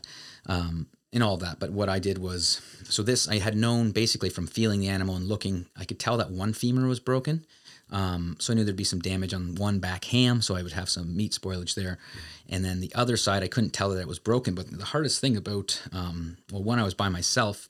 [0.48, 1.60] um, and all that.
[1.60, 5.16] But what I did was, so this I had known basically from feeling the animal
[5.16, 7.46] and looking, I could tell that one femur was broken.
[7.92, 10.72] Um, so I knew there'd be some damage on one back ham, so I would
[10.72, 11.98] have some meat spoilage there.
[12.48, 14.56] And then the other side, I couldn't tell that it was broken.
[14.56, 17.68] But the hardest thing about, um, well, one, I was by myself,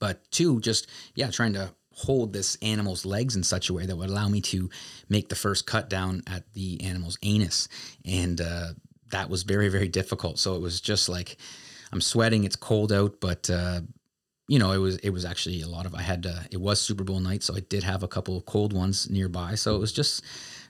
[0.00, 3.96] but two, just yeah, trying to hold this animal's legs in such a way that
[3.96, 4.68] would allow me to
[5.08, 7.68] make the first cut down at the animal's anus.
[8.04, 8.68] And uh,
[9.10, 10.38] that was very, very difficult.
[10.38, 11.36] So it was just like
[11.92, 13.48] I'm sweating, it's cold out, but.
[13.48, 13.82] Uh,
[14.46, 17.02] you know, it was it was actually a lot of I had it was Super
[17.02, 19.54] Bowl night, so I did have a couple of cold ones nearby.
[19.54, 20.22] So it was just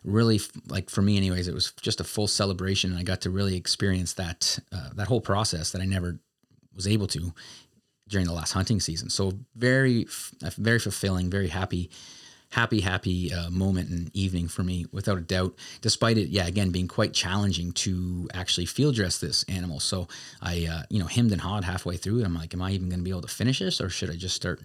[0.04, 3.30] really like for me, anyways, it was just a full celebration, and I got to
[3.30, 6.20] really experience that uh, that whole process that I never
[6.74, 7.32] was able to
[8.08, 9.10] during the last hunting season.
[9.10, 10.06] So very,
[10.58, 11.90] very fulfilling, very happy,
[12.50, 15.54] happy, happy uh, moment and evening for me, without a doubt.
[15.80, 19.80] Despite it, yeah, again being quite challenging to actually field dress this animal.
[19.80, 20.08] So
[20.42, 22.88] I, uh, you know, hemmed and hawed halfway through and I'm like, am I even
[22.88, 24.60] going to be able to finish this, or should I just start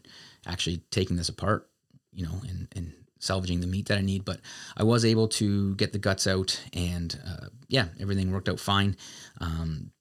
[0.45, 1.69] actually taking this apart,
[2.13, 4.25] you know, and and salvaging the meat that I need.
[4.25, 4.39] But
[4.75, 8.95] I was able to get the guts out, and uh, yeah, everything worked out fine.
[9.39, 9.91] Um,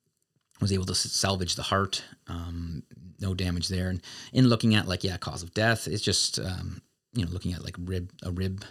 [0.60, 2.82] was able to salvage the heart, um,
[3.20, 3.88] no damage there.
[3.88, 4.02] And
[4.32, 6.82] in looking at like yeah, cause of death, it's just um,
[7.14, 8.64] you know looking at like rib a rib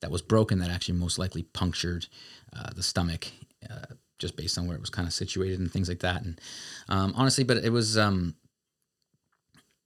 [0.00, 2.06] that was broken that actually most likely punctured
[2.56, 3.28] uh, the stomach.
[3.68, 6.40] Uh, just based on where it was kind of situated and things like that, and
[6.88, 8.34] um, honestly, but it was um,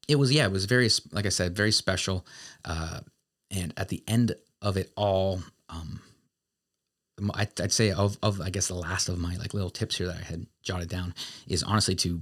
[0.08, 2.26] it was yeah, it was very like I said, very special.
[2.64, 3.00] Uh,
[3.50, 6.00] and at the end of it all, um,
[7.34, 10.16] I'd, say of, of I guess the last of my like little tips here that
[10.16, 11.14] I had jotted down
[11.46, 12.20] is honestly to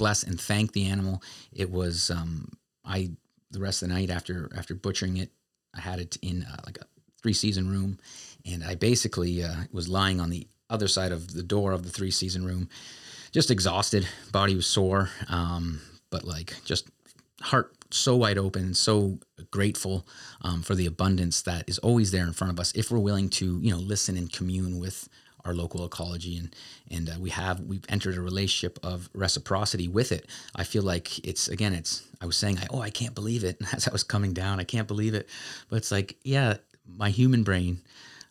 [0.00, 1.22] bless and thank the animal.
[1.52, 2.48] It was um,
[2.84, 3.10] I
[3.50, 5.30] the rest of the night after after butchering it,
[5.76, 6.86] I had it in uh, like a
[7.22, 7.98] three season room,
[8.50, 11.90] and I basically uh, was lying on the other side of the door of the
[11.90, 12.68] three season room,
[13.30, 16.88] just exhausted, body was sore, um, but like just
[17.42, 19.18] heart so wide open and so
[19.50, 20.06] grateful
[20.42, 23.28] um, for the abundance that is always there in front of us if we're willing
[23.28, 25.08] to you know listen and commune with
[25.44, 26.54] our local ecology and
[26.90, 30.26] and uh, we have we've entered a relationship of reciprocity with it
[30.56, 33.60] i feel like it's again it's i was saying I, oh i can't believe it
[33.72, 35.28] as i was coming down i can't believe it
[35.68, 37.80] but it's like yeah my human brain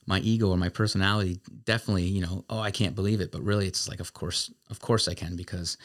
[0.05, 3.67] my ego or my personality definitely you know oh i can't believe it but really
[3.67, 5.77] it's like of course of course i can because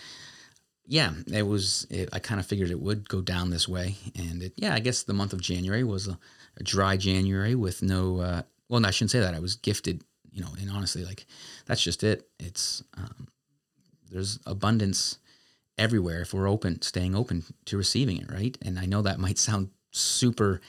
[0.86, 1.86] yeah, it was.
[1.90, 4.80] It, I kind of figured it would go down this way, and it, yeah, I
[4.80, 6.18] guess the month of January was a,
[6.58, 8.20] a dry January with no.
[8.20, 9.34] Uh, well, no, I shouldn't say that.
[9.34, 10.02] I was gifted,
[10.34, 11.26] you know, and honestly, like
[11.66, 12.28] that's just it.
[12.38, 13.28] It's um,
[14.10, 15.18] there's abundance
[15.78, 18.56] everywhere if we're open, staying open to receiving it, right?
[18.62, 20.60] And I know that might sound super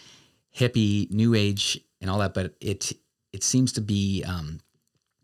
[0.56, 2.93] hippie, new age, and all that, but it
[3.34, 4.62] it seems to be um,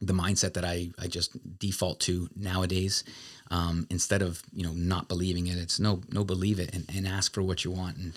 [0.02, 3.04] the mindset that I I just default to nowadays
[3.52, 7.06] um, instead of you know not believing it it's no no believe it and, and
[7.06, 8.14] ask for what you want and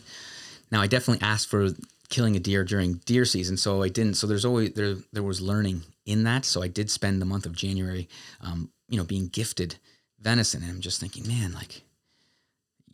[0.70, 1.70] now i definitely asked for
[2.08, 5.40] killing a deer during deer season so i didn't so there's always there there was
[5.40, 6.44] learning in that.
[6.44, 8.08] So i did spend the month of january
[8.40, 9.76] um, you know being gifted
[10.20, 11.82] venison and i'm just thinking man like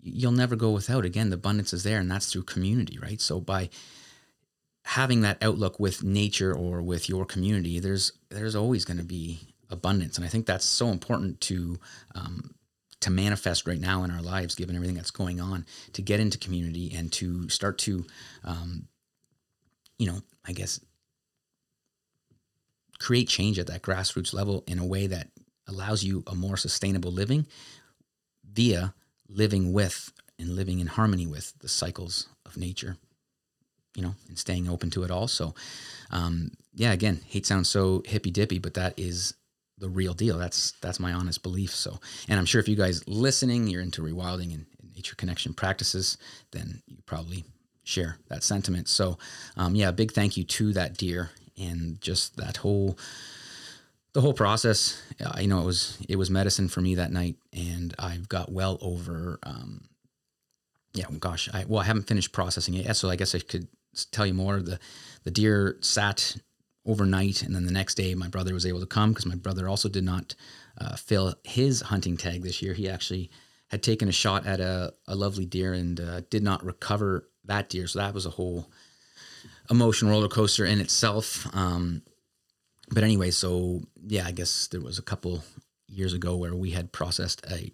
[0.02, 1.04] you'll never go without.
[1.04, 3.20] Again the abundance is there and that's through community right?
[3.20, 3.70] So by
[4.84, 9.50] having that outlook with nature or with your community there's there's always going to be
[9.70, 10.16] abundance.
[10.16, 11.78] And I think that's so important to
[12.14, 12.54] um,
[13.00, 16.36] to manifest right now in our lives, given everything that's going on, to get into
[16.36, 18.04] community and to start to,
[18.44, 18.88] um,
[19.98, 20.80] you know, I guess,
[23.00, 25.28] create change at that grassroots level in a way that
[25.66, 27.46] allows you a more sustainable living
[28.44, 28.94] via
[29.28, 32.96] living with and living in harmony with the cycles of nature
[33.94, 35.28] you know, and staying open to it all.
[35.28, 35.54] So,
[36.10, 39.34] um, yeah, again, hate sounds so hippy dippy, but that is
[39.78, 40.38] the real deal.
[40.38, 41.74] That's that's my honest belief.
[41.74, 45.54] So, and I'm sure if you guys listening, you're into rewilding and, and nature connection
[45.54, 46.18] practices,
[46.52, 47.44] then you probably
[47.82, 48.88] share that sentiment.
[48.88, 49.18] So,
[49.56, 52.98] um, yeah, big thank you to that deer and just that whole
[54.12, 55.00] the whole process.
[55.24, 58.78] I know it was it was medicine for me that night, and I've got well
[58.80, 59.38] over.
[59.42, 59.88] Um,
[60.92, 63.68] yeah, gosh, I well, I haven't finished processing it yet, so I guess I could
[64.10, 64.60] tell you more.
[64.60, 64.78] The
[65.24, 66.36] the deer sat
[66.86, 67.42] overnight.
[67.42, 69.88] And then the next day, my brother was able to come because my brother also
[69.88, 70.34] did not
[70.78, 72.74] uh, fill his hunting tag this year.
[72.74, 73.30] He actually
[73.68, 77.68] had taken a shot at a, a lovely deer and uh, did not recover that
[77.68, 77.86] deer.
[77.86, 78.70] So that was a whole
[79.70, 81.46] emotion roller coaster in itself.
[81.54, 82.02] Um,
[82.90, 85.44] but anyway, so yeah, I guess there was a couple
[85.86, 87.70] years ago where we had processed a,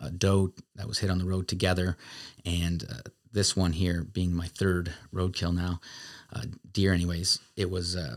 [0.00, 1.96] a doe that was hit on the road together,
[2.44, 5.80] and uh, this one here being my third roadkill now,
[6.32, 8.16] uh, deer, anyways, it was, uh,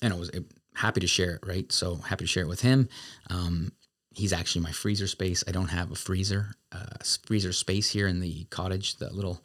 [0.00, 0.30] and I was
[0.74, 1.70] happy to share it, right?
[1.72, 2.88] So happy to share it with him.
[3.30, 3.72] Um,
[4.14, 5.42] he's actually my freezer space.
[5.46, 9.42] I don't have a freezer, uh, freezer space here in the cottage, the little,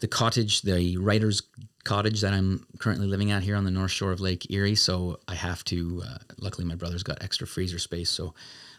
[0.00, 1.42] the cottage, the writer's
[1.84, 4.74] cottage that I'm currently living at here on the north shore of Lake Erie.
[4.74, 8.10] So I have to, uh, luckily my brother's got extra freezer space.
[8.10, 8.34] So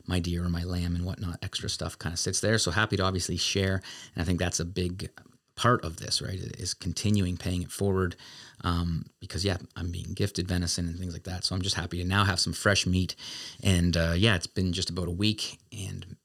[0.07, 2.57] my deer or my lamb and whatnot, extra stuff kind of sits there.
[2.57, 3.81] So happy to obviously share.
[4.15, 5.10] And I think that's a big
[5.55, 6.39] part of this, right?
[6.57, 8.15] Is continuing paying it forward
[8.63, 11.43] um, because yeah, I'm being gifted venison and things like that.
[11.43, 13.15] So I'm just happy to now have some fresh meat,
[13.63, 16.15] and uh, yeah, it's been just about a week, and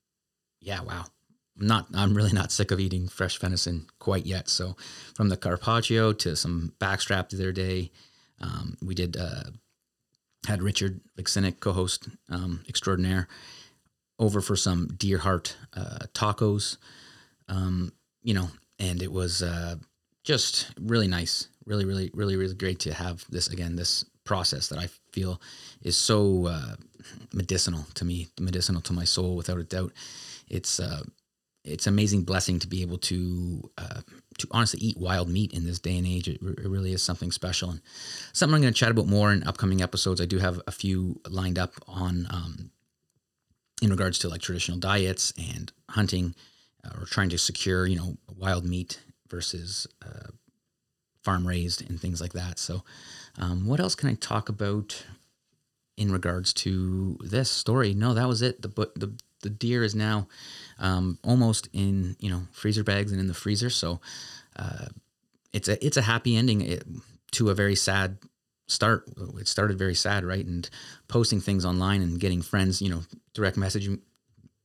[0.61, 1.05] yeah, wow.
[1.59, 4.49] Not I'm really not sick of eating fresh venison quite yet.
[4.49, 4.77] So
[5.15, 7.91] from the carpaccio to some backstrap the other day,
[8.41, 9.45] um, we did uh,
[10.47, 13.29] had Richard Vixinik, co-host um, extraordinaire,
[14.19, 16.77] over for some deer heart uh, tacos.
[17.49, 17.93] Um,
[18.23, 19.77] you know, and it was uh,
[20.25, 23.77] just really nice, really, really, really, really great to have this again.
[23.77, 25.41] This process that I feel
[25.83, 26.75] is so uh,
[27.33, 29.93] medicinal to me, medicinal to my soul, without a doubt.
[30.49, 30.81] It's
[31.67, 34.01] it's amazing blessing to be able to uh,
[34.39, 36.29] to honestly eat wild meat in this day and age.
[36.29, 37.81] It, it really is something special and
[38.33, 40.21] something I'm going to chat about more in upcoming episodes.
[40.21, 42.71] I do have a few lined up on um,
[43.83, 46.35] in regards to like traditional diets and hunting
[46.85, 50.31] uh, or trying to secure you know wild meat versus uh,
[51.23, 52.59] farm raised and things like that.
[52.59, 52.85] So,
[53.39, 55.05] um, what else can I talk about
[55.97, 57.95] in regards to this story?
[57.95, 58.63] No, that was it.
[58.63, 59.13] The the
[59.47, 60.27] the deer is now
[60.81, 63.71] um, almost in you know freezer bags and in the freezer.
[63.71, 64.01] So
[64.57, 64.87] uh,
[65.53, 66.81] it's a it's a happy ending
[67.33, 68.19] to a very sad
[68.67, 69.05] start.
[69.39, 70.45] It started very sad, right?
[70.45, 70.69] And
[71.07, 73.03] posting things online and getting friends, you know,
[73.35, 74.01] direct messaging.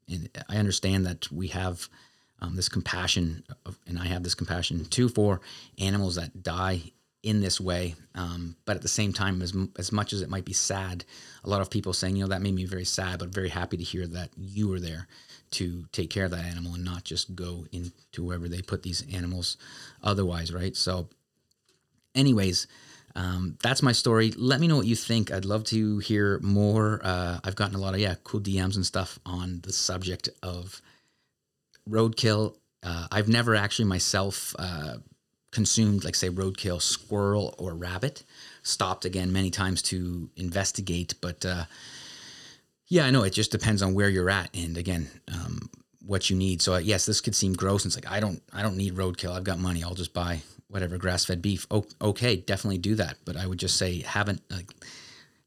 [0.10, 1.88] And I understand that we have
[2.41, 5.41] um, this compassion, of, and I have this compassion too for
[5.78, 6.82] animals that die
[7.24, 7.96] in this way.
[8.16, 11.06] Um, but at the same time, as as much as it might be sad,
[11.44, 13.78] a lot of people saying, you know, that made me very sad, but very happy
[13.78, 15.08] to hear that you were there
[15.52, 19.04] to take care of that animal and not just go into wherever they put these
[19.14, 19.58] animals
[20.02, 20.76] otherwise, right?
[20.78, 21.10] So,
[22.16, 22.68] anyways,
[23.16, 24.32] um, that's my story.
[24.32, 25.32] Let me know what you think.
[25.32, 27.02] I'd love to hear more.
[27.04, 30.82] Uh, I've gotten a lot of yeah cool DMs and stuff on the subject of
[31.90, 32.56] roadkill.
[32.84, 34.96] Uh, I've never actually myself uh,
[35.52, 38.24] consumed like say roadkill squirrel or rabbit.
[38.64, 41.66] Stopped again many times to investigate, but uh,
[42.88, 45.70] yeah, I know it just depends on where you're at and again um,
[46.06, 46.62] what you need.
[46.62, 47.84] So uh, yes, this could seem gross.
[47.84, 49.36] And it's like I don't I don't need roadkill.
[49.36, 49.84] I've got money.
[49.84, 51.68] I'll just buy whatever grass fed beef.
[51.72, 53.18] Oh, okay, definitely do that.
[53.26, 54.70] But I would just say haven't like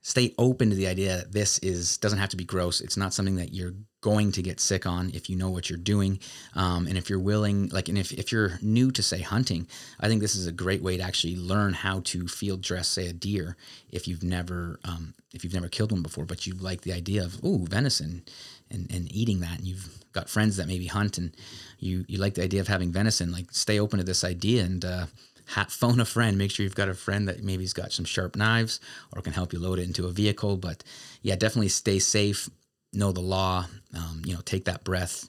[0.02, 2.80] stay open to the idea that this is doesn't have to be gross.
[2.80, 5.78] It's not something that you're going to get sick on if you know what you're
[5.78, 6.20] doing,
[6.54, 9.66] um, and if you're willing, like, and if if you're new to say hunting,
[9.98, 13.06] I think this is a great way to actually learn how to field dress, say,
[13.08, 13.56] a deer
[13.90, 17.24] if you've never um, if you've never killed one before, but you like the idea
[17.24, 18.24] of oh venison
[18.70, 21.34] and and eating that, and you've got friends that maybe hunt and
[21.78, 24.84] you you like the idea of having venison, like stay open to this idea and.
[24.84, 25.06] Uh,
[25.68, 26.38] phone a friend.
[26.38, 28.80] Make sure you've got a friend that maybe's got some sharp knives
[29.14, 30.56] or can help you load it into a vehicle.
[30.56, 30.82] But
[31.20, 32.48] yeah, definitely stay safe.
[32.94, 33.66] Know the law.
[33.96, 35.28] Um, you know, take that breath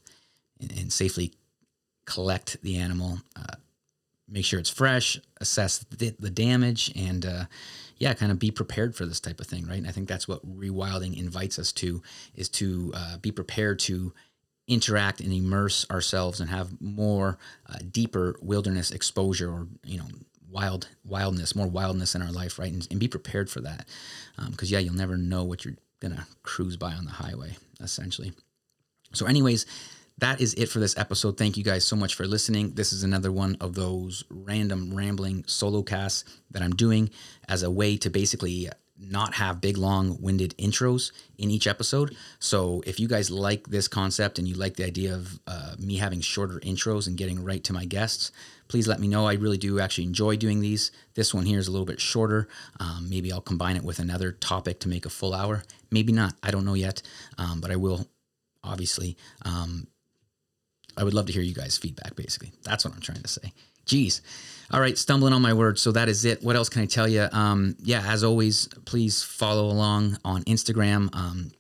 [0.60, 1.34] and, and safely
[2.06, 3.20] collect the animal.
[3.36, 3.56] Uh,
[4.28, 5.20] make sure it's fresh.
[5.40, 7.26] Assess the, the damage and.
[7.26, 7.46] Uh,
[7.98, 9.78] yeah, kind of be prepared for this type of thing, right?
[9.78, 12.02] And I think that's what rewilding invites us to
[12.36, 14.14] is to uh, be prepared to
[14.68, 17.38] interact and immerse ourselves and have more
[17.70, 20.06] uh, deeper wilderness exposure or you know
[20.50, 23.86] wild wildness more wildness in our life right and, and be prepared for that
[24.50, 25.76] because um, yeah you'll never know what you're
[26.08, 28.34] gonna cruise by on the highway essentially.
[29.14, 29.66] So anyways
[30.20, 31.38] that is it for this episode.
[31.38, 32.76] Thank you guys so much for listening.
[32.76, 37.10] This is another one of those random rambling solo casts that i'm doing
[37.50, 42.16] as a way to basically not have big long winded intros in each episode.
[42.40, 45.98] So if you guys like this concept and you like the idea of uh, me
[45.98, 48.32] having shorter intros and getting right to my guests
[48.68, 49.28] please let me know.
[49.28, 50.92] I really do actually enjoy doing these.
[51.14, 52.48] This one here is a little bit shorter.
[52.80, 55.64] Um, maybe i'll combine it with another topic to make a full hour.
[55.92, 56.36] Maybe not.
[56.42, 57.02] I don't know yet.
[57.38, 58.08] Um, but i will
[58.64, 59.18] obviously.
[59.44, 59.88] Um,
[60.98, 62.52] i would love to hear you guys feedback basically.
[62.64, 63.52] That's what i'm trying to say
[63.86, 64.22] Jeez.
[64.72, 65.82] All right, stumbling on my words.
[65.82, 66.44] So that is it.
[66.44, 67.28] What else can I tell you?
[67.32, 71.14] Um, yeah, as always, please follow along on Instagram.
[71.16, 71.52] Um,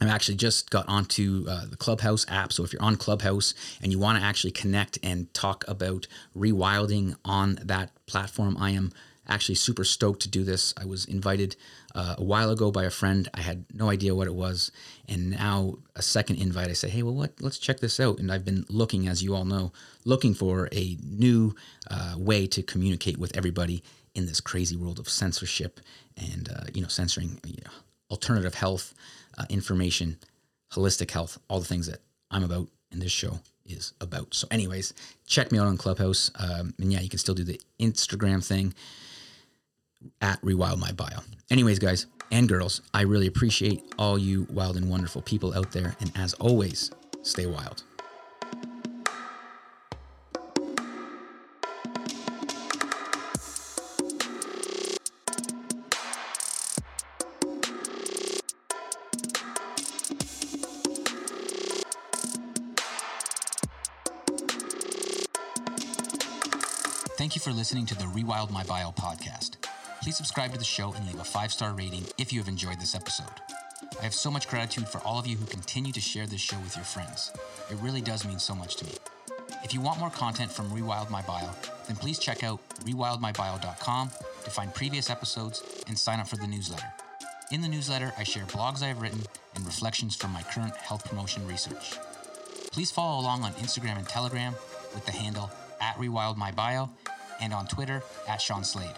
[0.00, 2.52] I've actually just got onto uh, the Clubhouse app.
[2.52, 6.06] So if you're on Clubhouse and you want to actually connect and talk about
[6.36, 8.92] rewilding on that platform, I am
[9.30, 10.74] actually super stoked to do this.
[10.76, 11.56] I was invited
[11.94, 13.28] uh, a while ago by a friend.
[13.34, 14.72] I had no idea what it was,
[15.08, 16.68] and now a second invite.
[16.68, 17.34] I say, hey, well, what?
[17.40, 18.18] Let's check this out.
[18.18, 19.72] And I've been looking, as you all know,
[20.04, 21.54] looking for a new
[21.90, 23.82] uh, way to communicate with everybody
[24.14, 25.80] in this crazy world of censorship
[26.16, 27.70] and uh, you know censoring you know,
[28.10, 28.94] alternative health
[29.38, 30.18] uh, information,
[30.72, 32.00] holistic health, all the things that
[32.30, 34.34] I'm about and this show is about.
[34.34, 34.94] So, anyways,
[35.26, 38.74] check me out on Clubhouse, um, and yeah, you can still do the Instagram thing
[40.20, 41.20] at Rewild My Bio.
[41.50, 45.96] Anyways, guys and girls, I really appreciate all you wild and wonderful people out there.
[46.00, 46.90] And as always,
[47.22, 47.82] stay wild.
[67.16, 69.56] Thank you for listening to the Rewild My Bio podcast.
[70.02, 72.80] Please subscribe to the show and leave a five star rating if you have enjoyed
[72.80, 73.26] this episode.
[73.98, 76.58] I have so much gratitude for all of you who continue to share this show
[76.60, 77.30] with your friends.
[77.70, 78.92] It really does mean so much to me.
[79.62, 81.50] If you want more content from Rewild My Bio,
[81.86, 84.10] then please check out rewildmybio.com
[84.44, 86.90] to find previous episodes and sign up for the newsletter.
[87.52, 89.20] In the newsletter, I share blogs I have written
[89.54, 91.92] and reflections from my current health promotion research.
[92.72, 94.54] Please follow along on Instagram and Telegram
[94.94, 96.88] with the handle at rewildmybio
[97.40, 98.94] and on Twitter at Shawn Slade.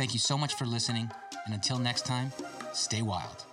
[0.00, 1.10] Thank you so much for listening,
[1.44, 2.32] and until next time,
[2.72, 3.44] stay wild.